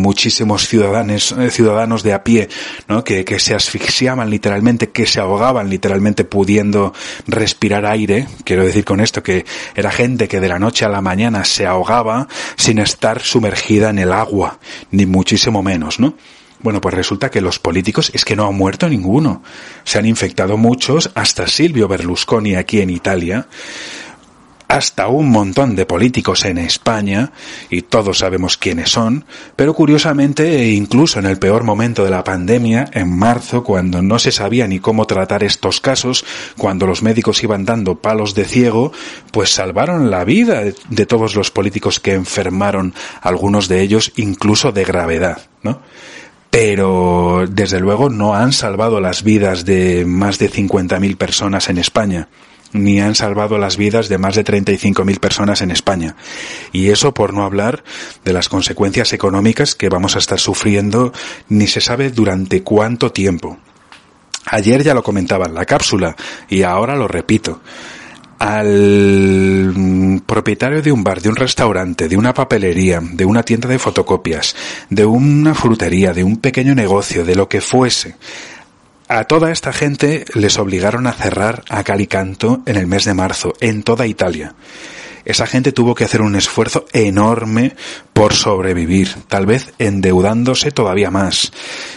[0.00, 2.48] muchísimos ciudadanos, eh, ciudadanos de a pie,
[2.88, 3.04] ¿no?
[3.04, 6.92] que, que se asfixiaban literalmente, que se ahogaban literalmente pudiendo
[7.26, 11.00] respirar aire, quiero decir con esto que era gente que de la noche a la
[11.00, 14.58] mañana se ahogaba sin estar sumergida en el agua,
[14.90, 16.14] ni muchísimo menos, ¿no?
[16.66, 19.40] Bueno, pues resulta que los políticos es que no han muerto ninguno.
[19.84, 23.46] Se han infectado muchos, hasta Silvio Berlusconi aquí en Italia,
[24.66, 27.30] hasta un montón de políticos en España,
[27.70, 32.24] y todos sabemos quiénes son, pero curiosamente, e incluso en el peor momento de la
[32.24, 36.24] pandemia, en marzo, cuando no se sabía ni cómo tratar estos casos,
[36.56, 38.90] cuando los médicos iban dando palos de ciego,
[39.30, 44.82] pues salvaron la vida de todos los políticos que enfermaron, algunos de ellos incluso de
[44.82, 45.80] gravedad, ¿no?
[46.58, 52.28] Pero desde luego no han salvado las vidas de más de 50.000 personas en España
[52.72, 56.16] ni han salvado las vidas de más de 35.000 personas en España.
[56.72, 57.84] Y eso por no hablar
[58.24, 61.12] de las consecuencias económicas que vamos a estar sufriendo
[61.48, 63.58] ni se sabe durante cuánto tiempo.
[64.46, 66.16] Ayer ya lo comentaba en la cápsula
[66.48, 67.60] y ahora lo repito
[68.38, 73.78] al propietario de un bar, de un restaurante, de una papelería, de una tienda de
[73.78, 74.54] fotocopias,
[74.90, 78.16] de una frutería, de un pequeño negocio, de lo que fuese,
[79.08, 83.54] a toda esta gente les obligaron a cerrar a Calicanto en el mes de marzo,
[83.60, 84.54] en toda Italia.
[85.24, 87.74] Esa gente tuvo que hacer un esfuerzo enorme
[88.12, 91.52] por sobrevivir, tal vez endeudándose todavía más.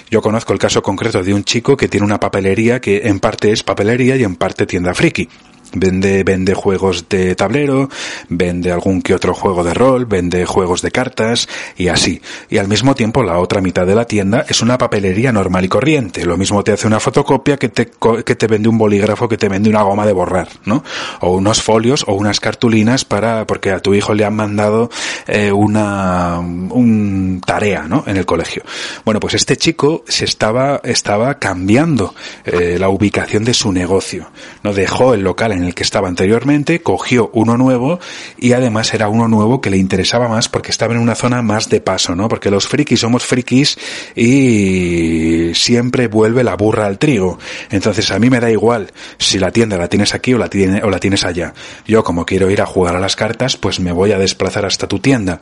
[0.10, 3.52] Yo conozco el caso concreto de un chico que tiene una papelería que en parte
[3.52, 5.30] es papelería y en parte tienda friki.
[5.74, 7.90] Vende, vende juegos de tablero,
[8.28, 12.22] vende algún que otro juego de rol, vende juegos de cartas y así.
[12.50, 15.70] Y al mismo tiempo la otra mitad de la tienda es una papelería normal y
[15.70, 16.26] corriente.
[16.26, 17.92] Lo mismo te hace una fotocopia que te,
[18.26, 20.84] que te vende un bolígrafo, que te vende una goma de borrar, ¿no?
[21.22, 24.90] O unos folios o unas cartulinas para, porque a tu hijo le han mandado
[25.28, 28.04] eh, una, un tarea, ¿no?
[28.08, 28.64] En el colegio.
[29.06, 32.14] Bueno, pues este chico se estaba, estaba cambiando
[32.46, 34.32] eh, la ubicación de su negocio.
[34.64, 38.00] No dejó el local en el que estaba anteriormente, cogió uno nuevo
[38.38, 41.70] y además era uno nuevo que le interesaba más porque estaba en una zona más
[41.70, 42.28] de paso, ¿no?
[42.28, 43.78] Porque los frikis somos frikis
[44.16, 47.40] y siempre vuelve la burra al trigo.
[47.70, 50.84] Entonces a mí me da igual si la tienda la tienes aquí o la, tiene,
[50.84, 51.54] o la tienes allá.
[51.88, 54.88] Yo como quiero ir a jugar a las cartas, pues me voy a desplazar hasta
[54.88, 55.42] tu tienda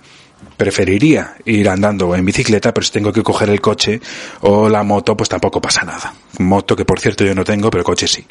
[0.55, 4.01] preferiría ir andando en bicicleta, pero si tengo que coger el coche
[4.41, 6.13] o la moto, pues tampoco pasa nada.
[6.39, 8.25] Moto que por cierto yo no tengo, pero coche sí.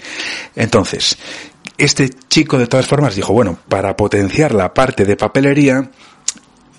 [0.54, 1.16] Entonces,
[1.78, 5.90] este chico de todas formas dijo, bueno, para potenciar la parte de papelería,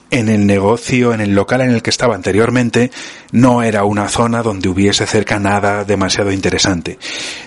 [0.10, 2.92] en el negocio, en el local en el que estaba anteriormente,
[3.32, 6.98] no era una zona donde hubiese cerca nada demasiado interesante.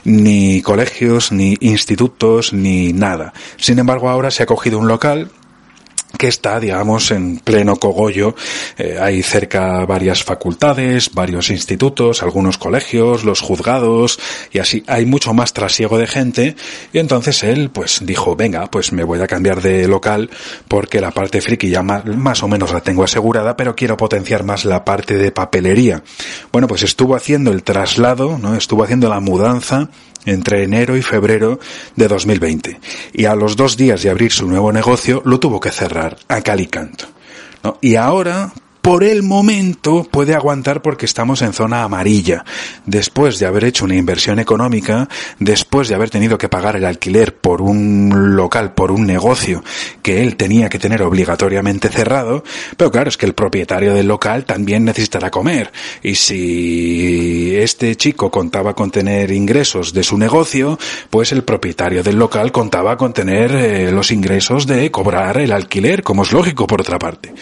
[0.04, 3.32] Ni colegios, ni institutos, ni nada.
[3.56, 5.30] Sin embargo, ahora se ha cogido un local
[6.20, 8.35] que está, digamos, en pleno cogollo.
[8.76, 14.20] Eh, hay cerca varias facultades, varios institutos, algunos colegios, los juzgados,
[14.52, 16.56] y así hay mucho más trasiego de gente.
[16.92, 20.28] Y entonces él, pues, dijo, venga, pues me voy a cambiar de local
[20.68, 24.44] porque la parte friki ya más, más o menos la tengo asegurada, pero quiero potenciar
[24.44, 26.02] más la parte de papelería.
[26.52, 28.54] Bueno, pues estuvo haciendo el traslado, ¿no?
[28.56, 29.88] Estuvo haciendo la mudanza
[30.26, 31.59] entre enero y febrero
[31.96, 32.78] de 2020.
[33.14, 36.40] Y a los dos días de abrir su nuevo negocio lo tuvo que cerrar a
[36.40, 37.07] Calicanto.
[37.62, 37.79] ¿no?
[37.81, 42.44] Y ahora, por el momento puede aguantar porque estamos en zona amarilla.
[42.86, 47.36] Después de haber hecho una inversión económica, después de haber tenido que pagar el alquiler
[47.36, 49.62] por un local, por un negocio
[50.02, 52.44] que él tenía que tener obligatoriamente cerrado,
[52.76, 55.72] pero claro, es que el propietario del local también necesitará comer.
[56.02, 60.78] Y si este chico contaba con tener ingresos de su negocio,
[61.10, 66.02] pues el propietario del local contaba con tener eh, los ingresos de cobrar el alquiler,
[66.02, 67.32] como es lógico por otra parte.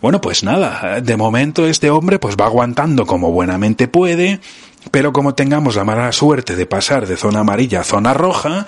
[0.00, 4.40] Bueno, pues nada, de momento este hombre pues va aguantando como buenamente puede,
[4.90, 8.66] pero como tengamos la mala suerte de pasar de zona amarilla a zona roja,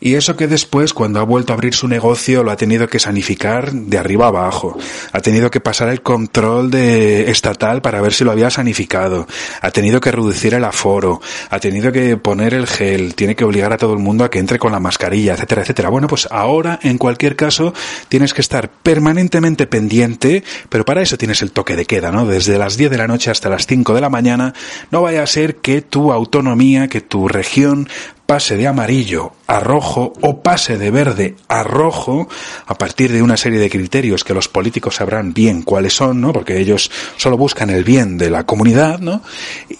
[0.00, 2.98] y eso que después, cuando ha vuelto a abrir su negocio, lo ha tenido que
[2.98, 4.76] sanificar de arriba abajo,
[5.12, 9.26] ha tenido que pasar el control de estatal para ver si lo había sanificado,
[9.60, 13.72] ha tenido que reducir el aforo, ha tenido que poner el gel, tiene que obligar
[13.72, 15.88] a todo el mundo a que entre con la mascarilla, etcétera, etcétera.
[15.88, 17.72] Bueno, pues ahora, en cualquier caso,
[18.08, 22.26] tienes que estar permanentemente pendiente, pero para eso tienes el toque de queda, ¿no?
[22.26, 24.54] Desde las 10 de la noche hasta las 5 de la mañana,
[24.90, 27.88] no vaya a ser que tu autonomía, que tu región
[28.26, 32.28] pase de amarillo a rojo o pase de verde a rojo
[32.66, 36.32] a partir de una serie de criterios que los políticos sabrán bien cuáles son, ¿no?
[36.32, 39.22] Porque ellos solo buscan el bien de la comunidad, ¿no?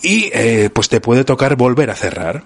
[0.02, 2.44] Y eh, pues te puede tocar volver a cerrar.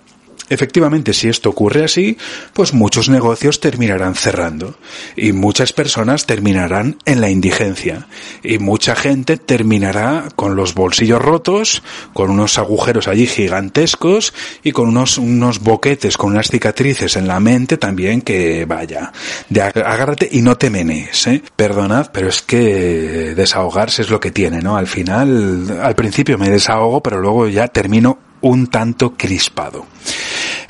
[0.50, 2.16] Efectivamente, si esto ocurre así,
[2.52, 4.78] pues muchos negocios terminarán cerrando
[5.16, 8.06] y muchas personas terminarán en la indigencia
[8.42, 11.82] y mucha gente terminará con los bolsillos rotos,
[12.14, 14.32] con unos agujeros allí gigantescos
[14.62, 19.12] y con unos, unos boquetes, con unas cicatrices en la mente también que vaya,
[19.48, 21.42] de agárrate y no te menes, ¿eh?
[21.56, 24.76] Perdonad, pero es que desahogarse es lo que tiene, ¿no?
[24.76, 29.86] Al final, al principio me desahogo, pero luego ya termino un tanto crispado.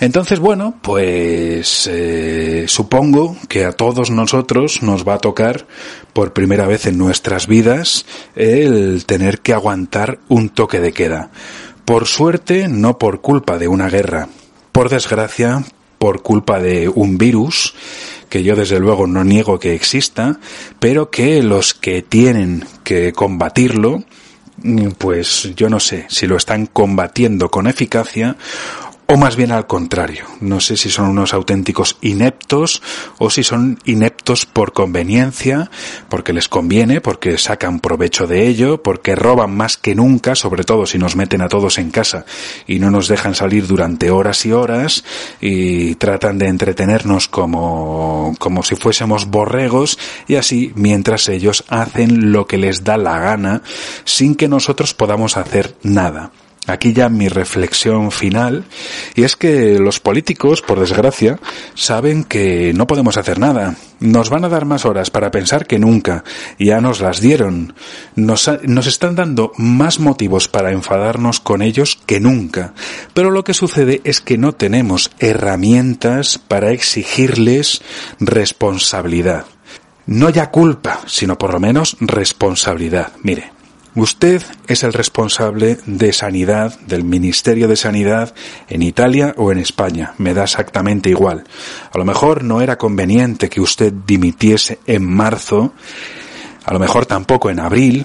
[0.01, 5.67] Entonces, bueno, pues eh, supongo que a todos nosotros nos va a tocar
[6.13, 11.31] por primera vez en nuestras vidas el tener que aguantar un toque de queda.
[11.85, 14.29] Por suerte, no por culpa de una guerra.
[14.71, 15.65] Por desgracia,
[15.99, 17.75] por culpa de un virus
[18.29, 20.39] que yo desde luego no niego que exista,
[20.79, 24.05] pero que los que tienen que combatirlo,
[24.99, 28.37] pues yo no sé si lo están combatiendo con eficacia
[29.11, 30.27] o más bien al contrario.
[30.41, 32.83] No sé si son unos auténticos ineptos
[33.17, 35.71] o si son ineptos por conveniencia,
[36.11, 40.85] porque les conviene, porque sacan provecho de ello, porque roban más que nunca, sobre todo
[40.85, 42.27] si nos meten a todos en casa
[42.67, 45.05] y no nos dejan salir durante horas y horas
[45.41, 52.47] y tratan de entretenernos como, como si fuésemos borregos y así mientras ellos hacen lo
[52.47, 53.63] que les da la gana
[54.05, 56.31] sin que nosotros podamos hacer nada.
[56.69, 58.65] Aquí ya mi reflexión final,
[59.15, 61.41] y es que los políticos, por desgracia,
[61.75, 63.77] saben que no podemos hacer nada.
[64.01, 66.25] Nos van a dar más horas para pensar que nunca,
[66.59, 67.75] ya nos las dieron.
[68.17, 72.75] Nos, nos están dando más motivos para enfadarnos con ellos que nunca.
[73.15, 77.81] Pero lo que sucede es que no tenemos herramientas para exigirles
[78.21, 79.47] responsabilidad.
[80.05, 83.13] No ya culpa, sino por lo menos responsabilidad.
[83.23, 83.53] Mire,
[83.95, 88.35] Usted es el responsable de sanidad, del Ministerio de Sanidad
[88.69, 90.15] en Italia o en España.
[90.19, 91.45] Me da exactamente igual.
[91.93, 95.73] A lo mejor no era conveniente que usted dimitiese en marzo,
[96.65, 98.05] a lo mejor tampoco en abril,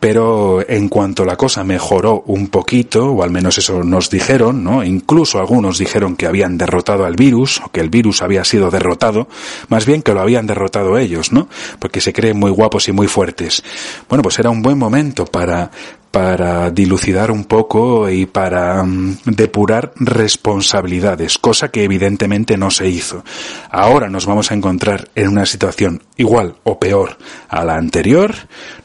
[0.00, 4.84] pero en cuanto la cosa mejoró un poquito, o al menos eso nos dijeron, ¿no?
[4.84, 9.28] Incluso algunos dijeron que habían derrotado al virus, o que el virus había sido derrotado,
[9.68, 11.48] más bien que lo habían derrotado ellos, ¿no?
[11.78, 13.62] Porque se creen muy guapos y muy fuertes.
[14.08, 15.70] Bueno, pues era un buen momento para,
[16.14, 23.24] para dilucidar un poco y para mm, depurar responsabilidades, cosa que evidentemente no se hizo.
[23.68, 27.18] Ahora nos vamos a encontrar en una situación igual o peor
[27.48, 28.32] a la anterior.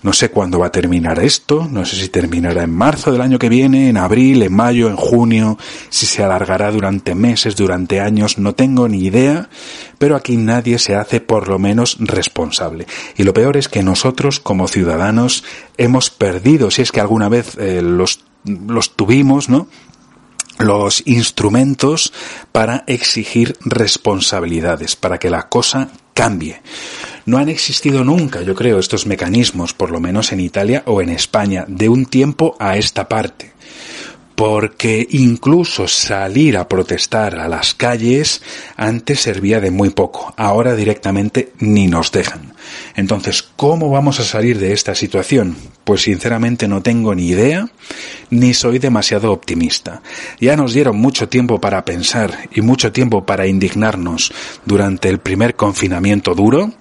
[0.02, 3.40] No sé cuándo va a terminar esto, no sé si terminará en marzo del año
[3.40, 5.58] que viene, en abril, en mayo, en junio,
[5.90, 9.50] si se alargará durante meses, durante años, no tengo ni idea,
[9.98, 12.88] pero aquí nadie se hace por lo menos responsable.
[13.18, 15.44] Y lo peor es que nosotros como ciudadanos
[15.78, 19.68] hemos perdido, si es que alguna vez eh, los, los tuvimos, ¿no?
[20.60, 22.12] los instrumentos
[22.52, 26.62] para exigir responsabilidades, para que la cosa cambie.
[27.30, 31.10] No han existido nunca, yo creo, estos mecanismos, por lo menos en Italia o en
[31.10, 33.54] España, de un tiempo a esta parte
[34.34, 38.42] porque incluso salir a protestar a las calles
[38.78, 42.54] antes servía de muy poco, ahora directamente ni nos dejan.
[42.96, 45.58] Entonces, ¿cómo vamos a salir de esta situación?
[45.84, 47.70] Pues sinceramente no tengo ni idea,
[48.30, 50.02] ni soy demasiado optimista.
[50.40, 54.32] Ya nos dieron mucho tiempo para pensar y mucho tiempo para indignarnos
[54.66, 56.72] durante el primer confinamiento duro,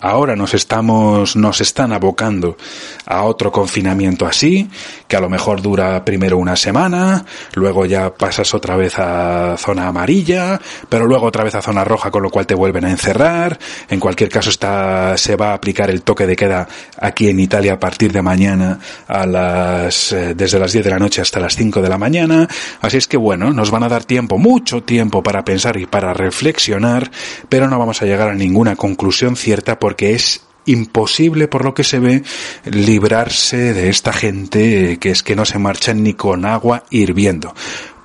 [0.00, 2.56] Ahora nos estamos, nos están abocando
[3.04, 4.68] a otro confinamiento así,
[5.08, 9.88] que a lo mejor dura primero una semana, luego ya pasas otra vez a zona
[9.88, 13.58] amarilla, pero luego otra vez a zona roja, con lo cual te vuelven a encerrar.
[13.88, 16.68] En cualquier caso está, se va a aplicar el toque de queda
[17.00, 20.98] aquí en Italia a partir de mañana a las, eh, desde las 10 de la
[20.98, 22.46] noche hasta las 5 de la mañana.
[22.82, 26.12] Así es que bueno, nos van a dar tiempo, mucho tiempo para pensar y para
[26.12, 27.10] reflexionar,
[27.48, 31.84] pero no vamos a llegar a ninguna conclusión cierta porque es imposible por lo que
[31.84, 32.22] se ve
[32.64, 37.54] librarse de esta gente que es que no se marchan ni con agua hirviendo.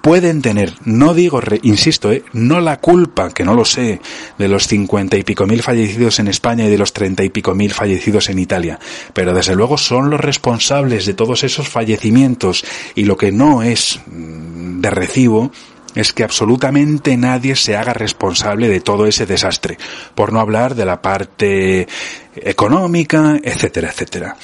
[0.02, 4.02] Pueden tener, no digo, insisto, eh, no la culpa, que no lo sé,
[4.38, 7.56] de los cincuenta y pico mil fallecidos en España y de los treinta y pico
[7.56, 8.80] mil fallecidos en Italia,
[9.14, 14.02] pero desde luego son los responsables de todos esos fallecimientos y lo que no es
[14.08, 15.52] mm, de recibo
[15.96, 19.78] es que absolutamente nadie se haga responsable de todo ese desastre,
[20.16, 21.88] por no hablar de la parte
[22.36, 24.36] económica, etcétera, etcétera.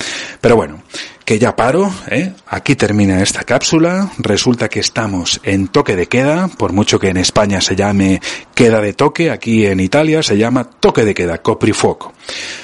[0.42, 0.84] Pero bueno,
[1.30, 2.34] que ya paro, ¿eh?
[2.48, 7.18] aquí termina esta cápsula, resulta que estamos en toque de queda, por mucho que en
[7.18, 8.20] España se llame
[8.56, 12.14] queda de toque, aquí en Italia se llama toque de queda, coprifuoco.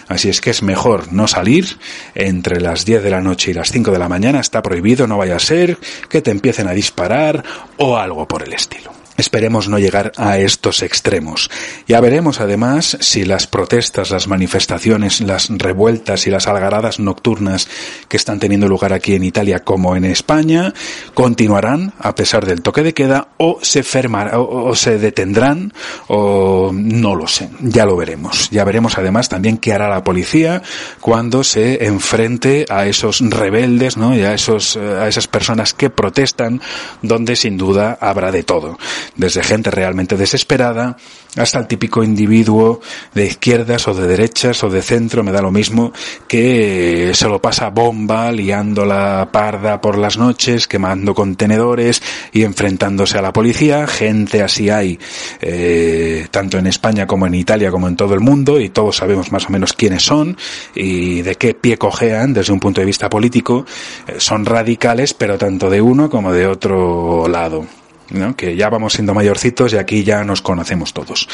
[0.08, 1.78] Así es que es mejor no salir
[2.16, 5.20] entre las 10 de la noche y las 5 de la mañana, está prohibido, no
[5.20, 5.78] vaya a ser
[6.10, 7.44] que te empiecen a disparar
[7.78, 8.95] o algo por el estilo.
[9.18, 11.50] Esperemos no llegar a estos extremos.
[11.88, 17.70] Ya veremos además si las protestas, las manifestaciones, las revueltas y las algaradas nocturnas
[18.10, 20.74] que están teniendo lugar aquí en Italia como en España
[21.14, 25.72] continuarán a pesar del toque de queda o se fermarán o, se detendrán
[26.08, 27.50] o no lo sé.
[27.62, 28.50] Ya lo veremos.
[28.50, 30.62] Ya veremos además también qué hará la policía
[31.00, 34.14] cuando se enfrente a esos rebeldes, ¿no?
[34.14, 36.62] Y a esos a esas personas que protestan
[37.02, 38.78] donde sin duda habrá de todo
[39.16, 40.98] desde gente realmente desesperada
[41.38, 42.80] hasta el típico individuo
[43.14, 45.92] de izquierdas o de derechas o de centro, me da lo mismo,
[46.28, 52.02] que se lo pasa bomba, liando la parda por las noches, quemando contenedores
[52.32, 53.86] y enfrentándose a la policía.
[53.88, 54.98] Gente así hay,
[55.42, 59.32] eh, tanto en España como en Italia como en todo el mundo, y todos sabemos
[59.32, 60.38] más o menos quiénes son
[60.74, 63.66] y de qué pie cojean desde un punto de vista político.
[64.08, 67.66] Eh, son radicales, pero tanto de uno como de otro lado.
[68.36, 71.28] Que ya vamos siendo mayorcitos y aquí ya nos conocemos todos.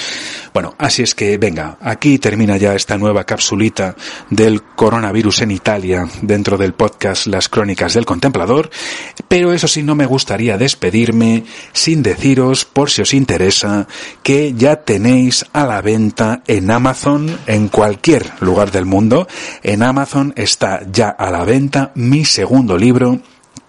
[0.54, 3.96] Bueno, así es que venga, aquí termina ya esta nueva capsulita
[4.30, 8.70] del coronavirus en Italia dentro del podcast Las Crónicas del Contemplador,
[9.28, 11.44] pero eso sí no me gustaría despedirme
[11.74, 13.88] sin deciros, por si os interesa,
[14.24, 19.28] que ya tenéis a la venta en Amazon, en cualquier lugar del mundo,
[19.64, 23.20] en Amazon está ya a la venta mi segundo libro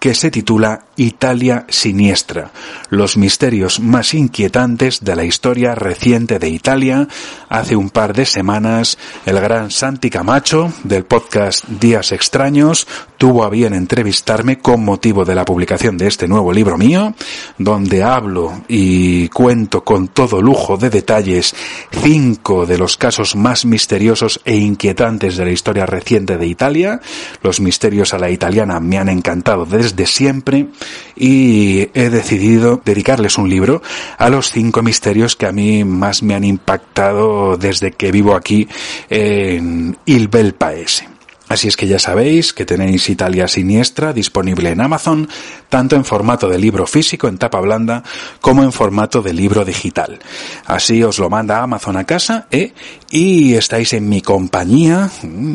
[0.03, 2.51] que se titula Italia Siniestra,
[2.89, 7.07] los misterios más inquietantes de la historia reciente de Italia.
[7.47, 12.85] Hace un par de semanas, el gran Santi Camacho, del podcast Días Extraños,
[13.17, 17.15] tuvo a bien entrevistarme con motivo de la publicación de este nuevo libro mío,
[17.57, 21.55] donde hablo y cuento con todo lujo de detalles
[21.91, 26.99] cinco de los casos más misteriosos e inquietantes de la historia reciente de Italia.
[27.41, 30.67] Los misterios a la italiana me han encantado desde siempre
[31.15, 33.81] y he decidido dedicarles un libro
[34.17, 38.67] a los cinco misterios que a mí más me han impactado desde que vivo aquí
[39.09, 41.13] en Il Bel Paese.
[41.49, 45.29] Así es que ya sabéis que tenéis Italia Siniestra disponible en Amazon,
[45.69, 48.01] tanto en formato de libro físico en tapa blanda
[48.41, 50.19] como en formato de libro digital.
[50.65, 52.73] Así os lo manda Amazon a casa ¿eh?
[53.15, 55.11] Y estáis en mi compañía,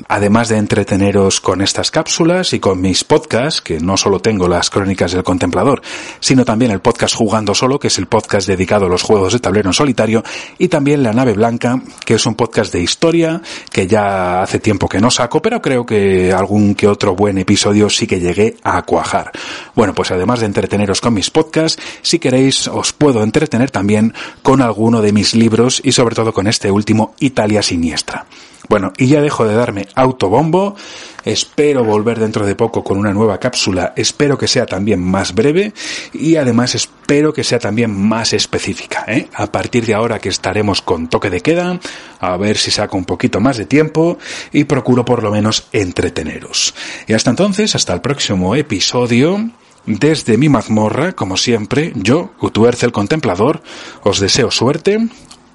[0.07, 4.71] además de entreteneros con estas cápsulas y con mis podcasts, que no solo tengo las
[4.71, 5.83] crónicas del contemplador,
[6.21, 9.41] sino también el podcast Jugando Solo, que es el podcast dedicado a los juegos de
[9.41, 10.23] tablero en solitario,
[10.57, 13.43] y también La Nave Blanca, que es un podcast de historia
[13.73, 17.91] que ya hace tiempo que no saco, pero creo que algún que otro buen episodio
[17.91, 19.33] sí que llegué a cuajar.
[19.75, 24.63] Bueno, pues además de entreteneros con mis podcasts, si queréis os puedo entretener también con
[24.63, 27.17] alguno de mis libros y sobre todo con este último,
[27.63, 28.27] Siniestra.
[28.69, 30.77] Bueno, y ya dejo de darme autobombo.
[31.25, 33.95] Espero volver dentro de poco con una nueva cápsula.
[33.97, 35.73] Espero que sea también más breve
[36.13, 39.05] y además espero que sea también más específica.
[39.09, 39.29] ¿eh?
[39.35, 41.81] A partir de ahora que estaremos con toque de queda,
[42.21, 44.19] a ver si saco un poquito más de tiempo
[44.53, 46.75] y procuro por lo menos entreteneros.
[47.07, 49.51] Y hasta entonces, hasta el próximo episodio.
[49.87, 53.63] Desde mi mazmorra, como siempre, yo, Utuerce el Contemplador,
[54.03, 55.09] os deseo suerte,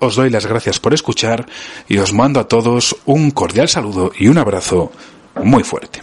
[0.04, 1.46] os doy las gracias por escuchar
[1.88, 4.92] y os mando a todos un cordial saludo y un abrazo
[5.42, 6.03] muy fuerte.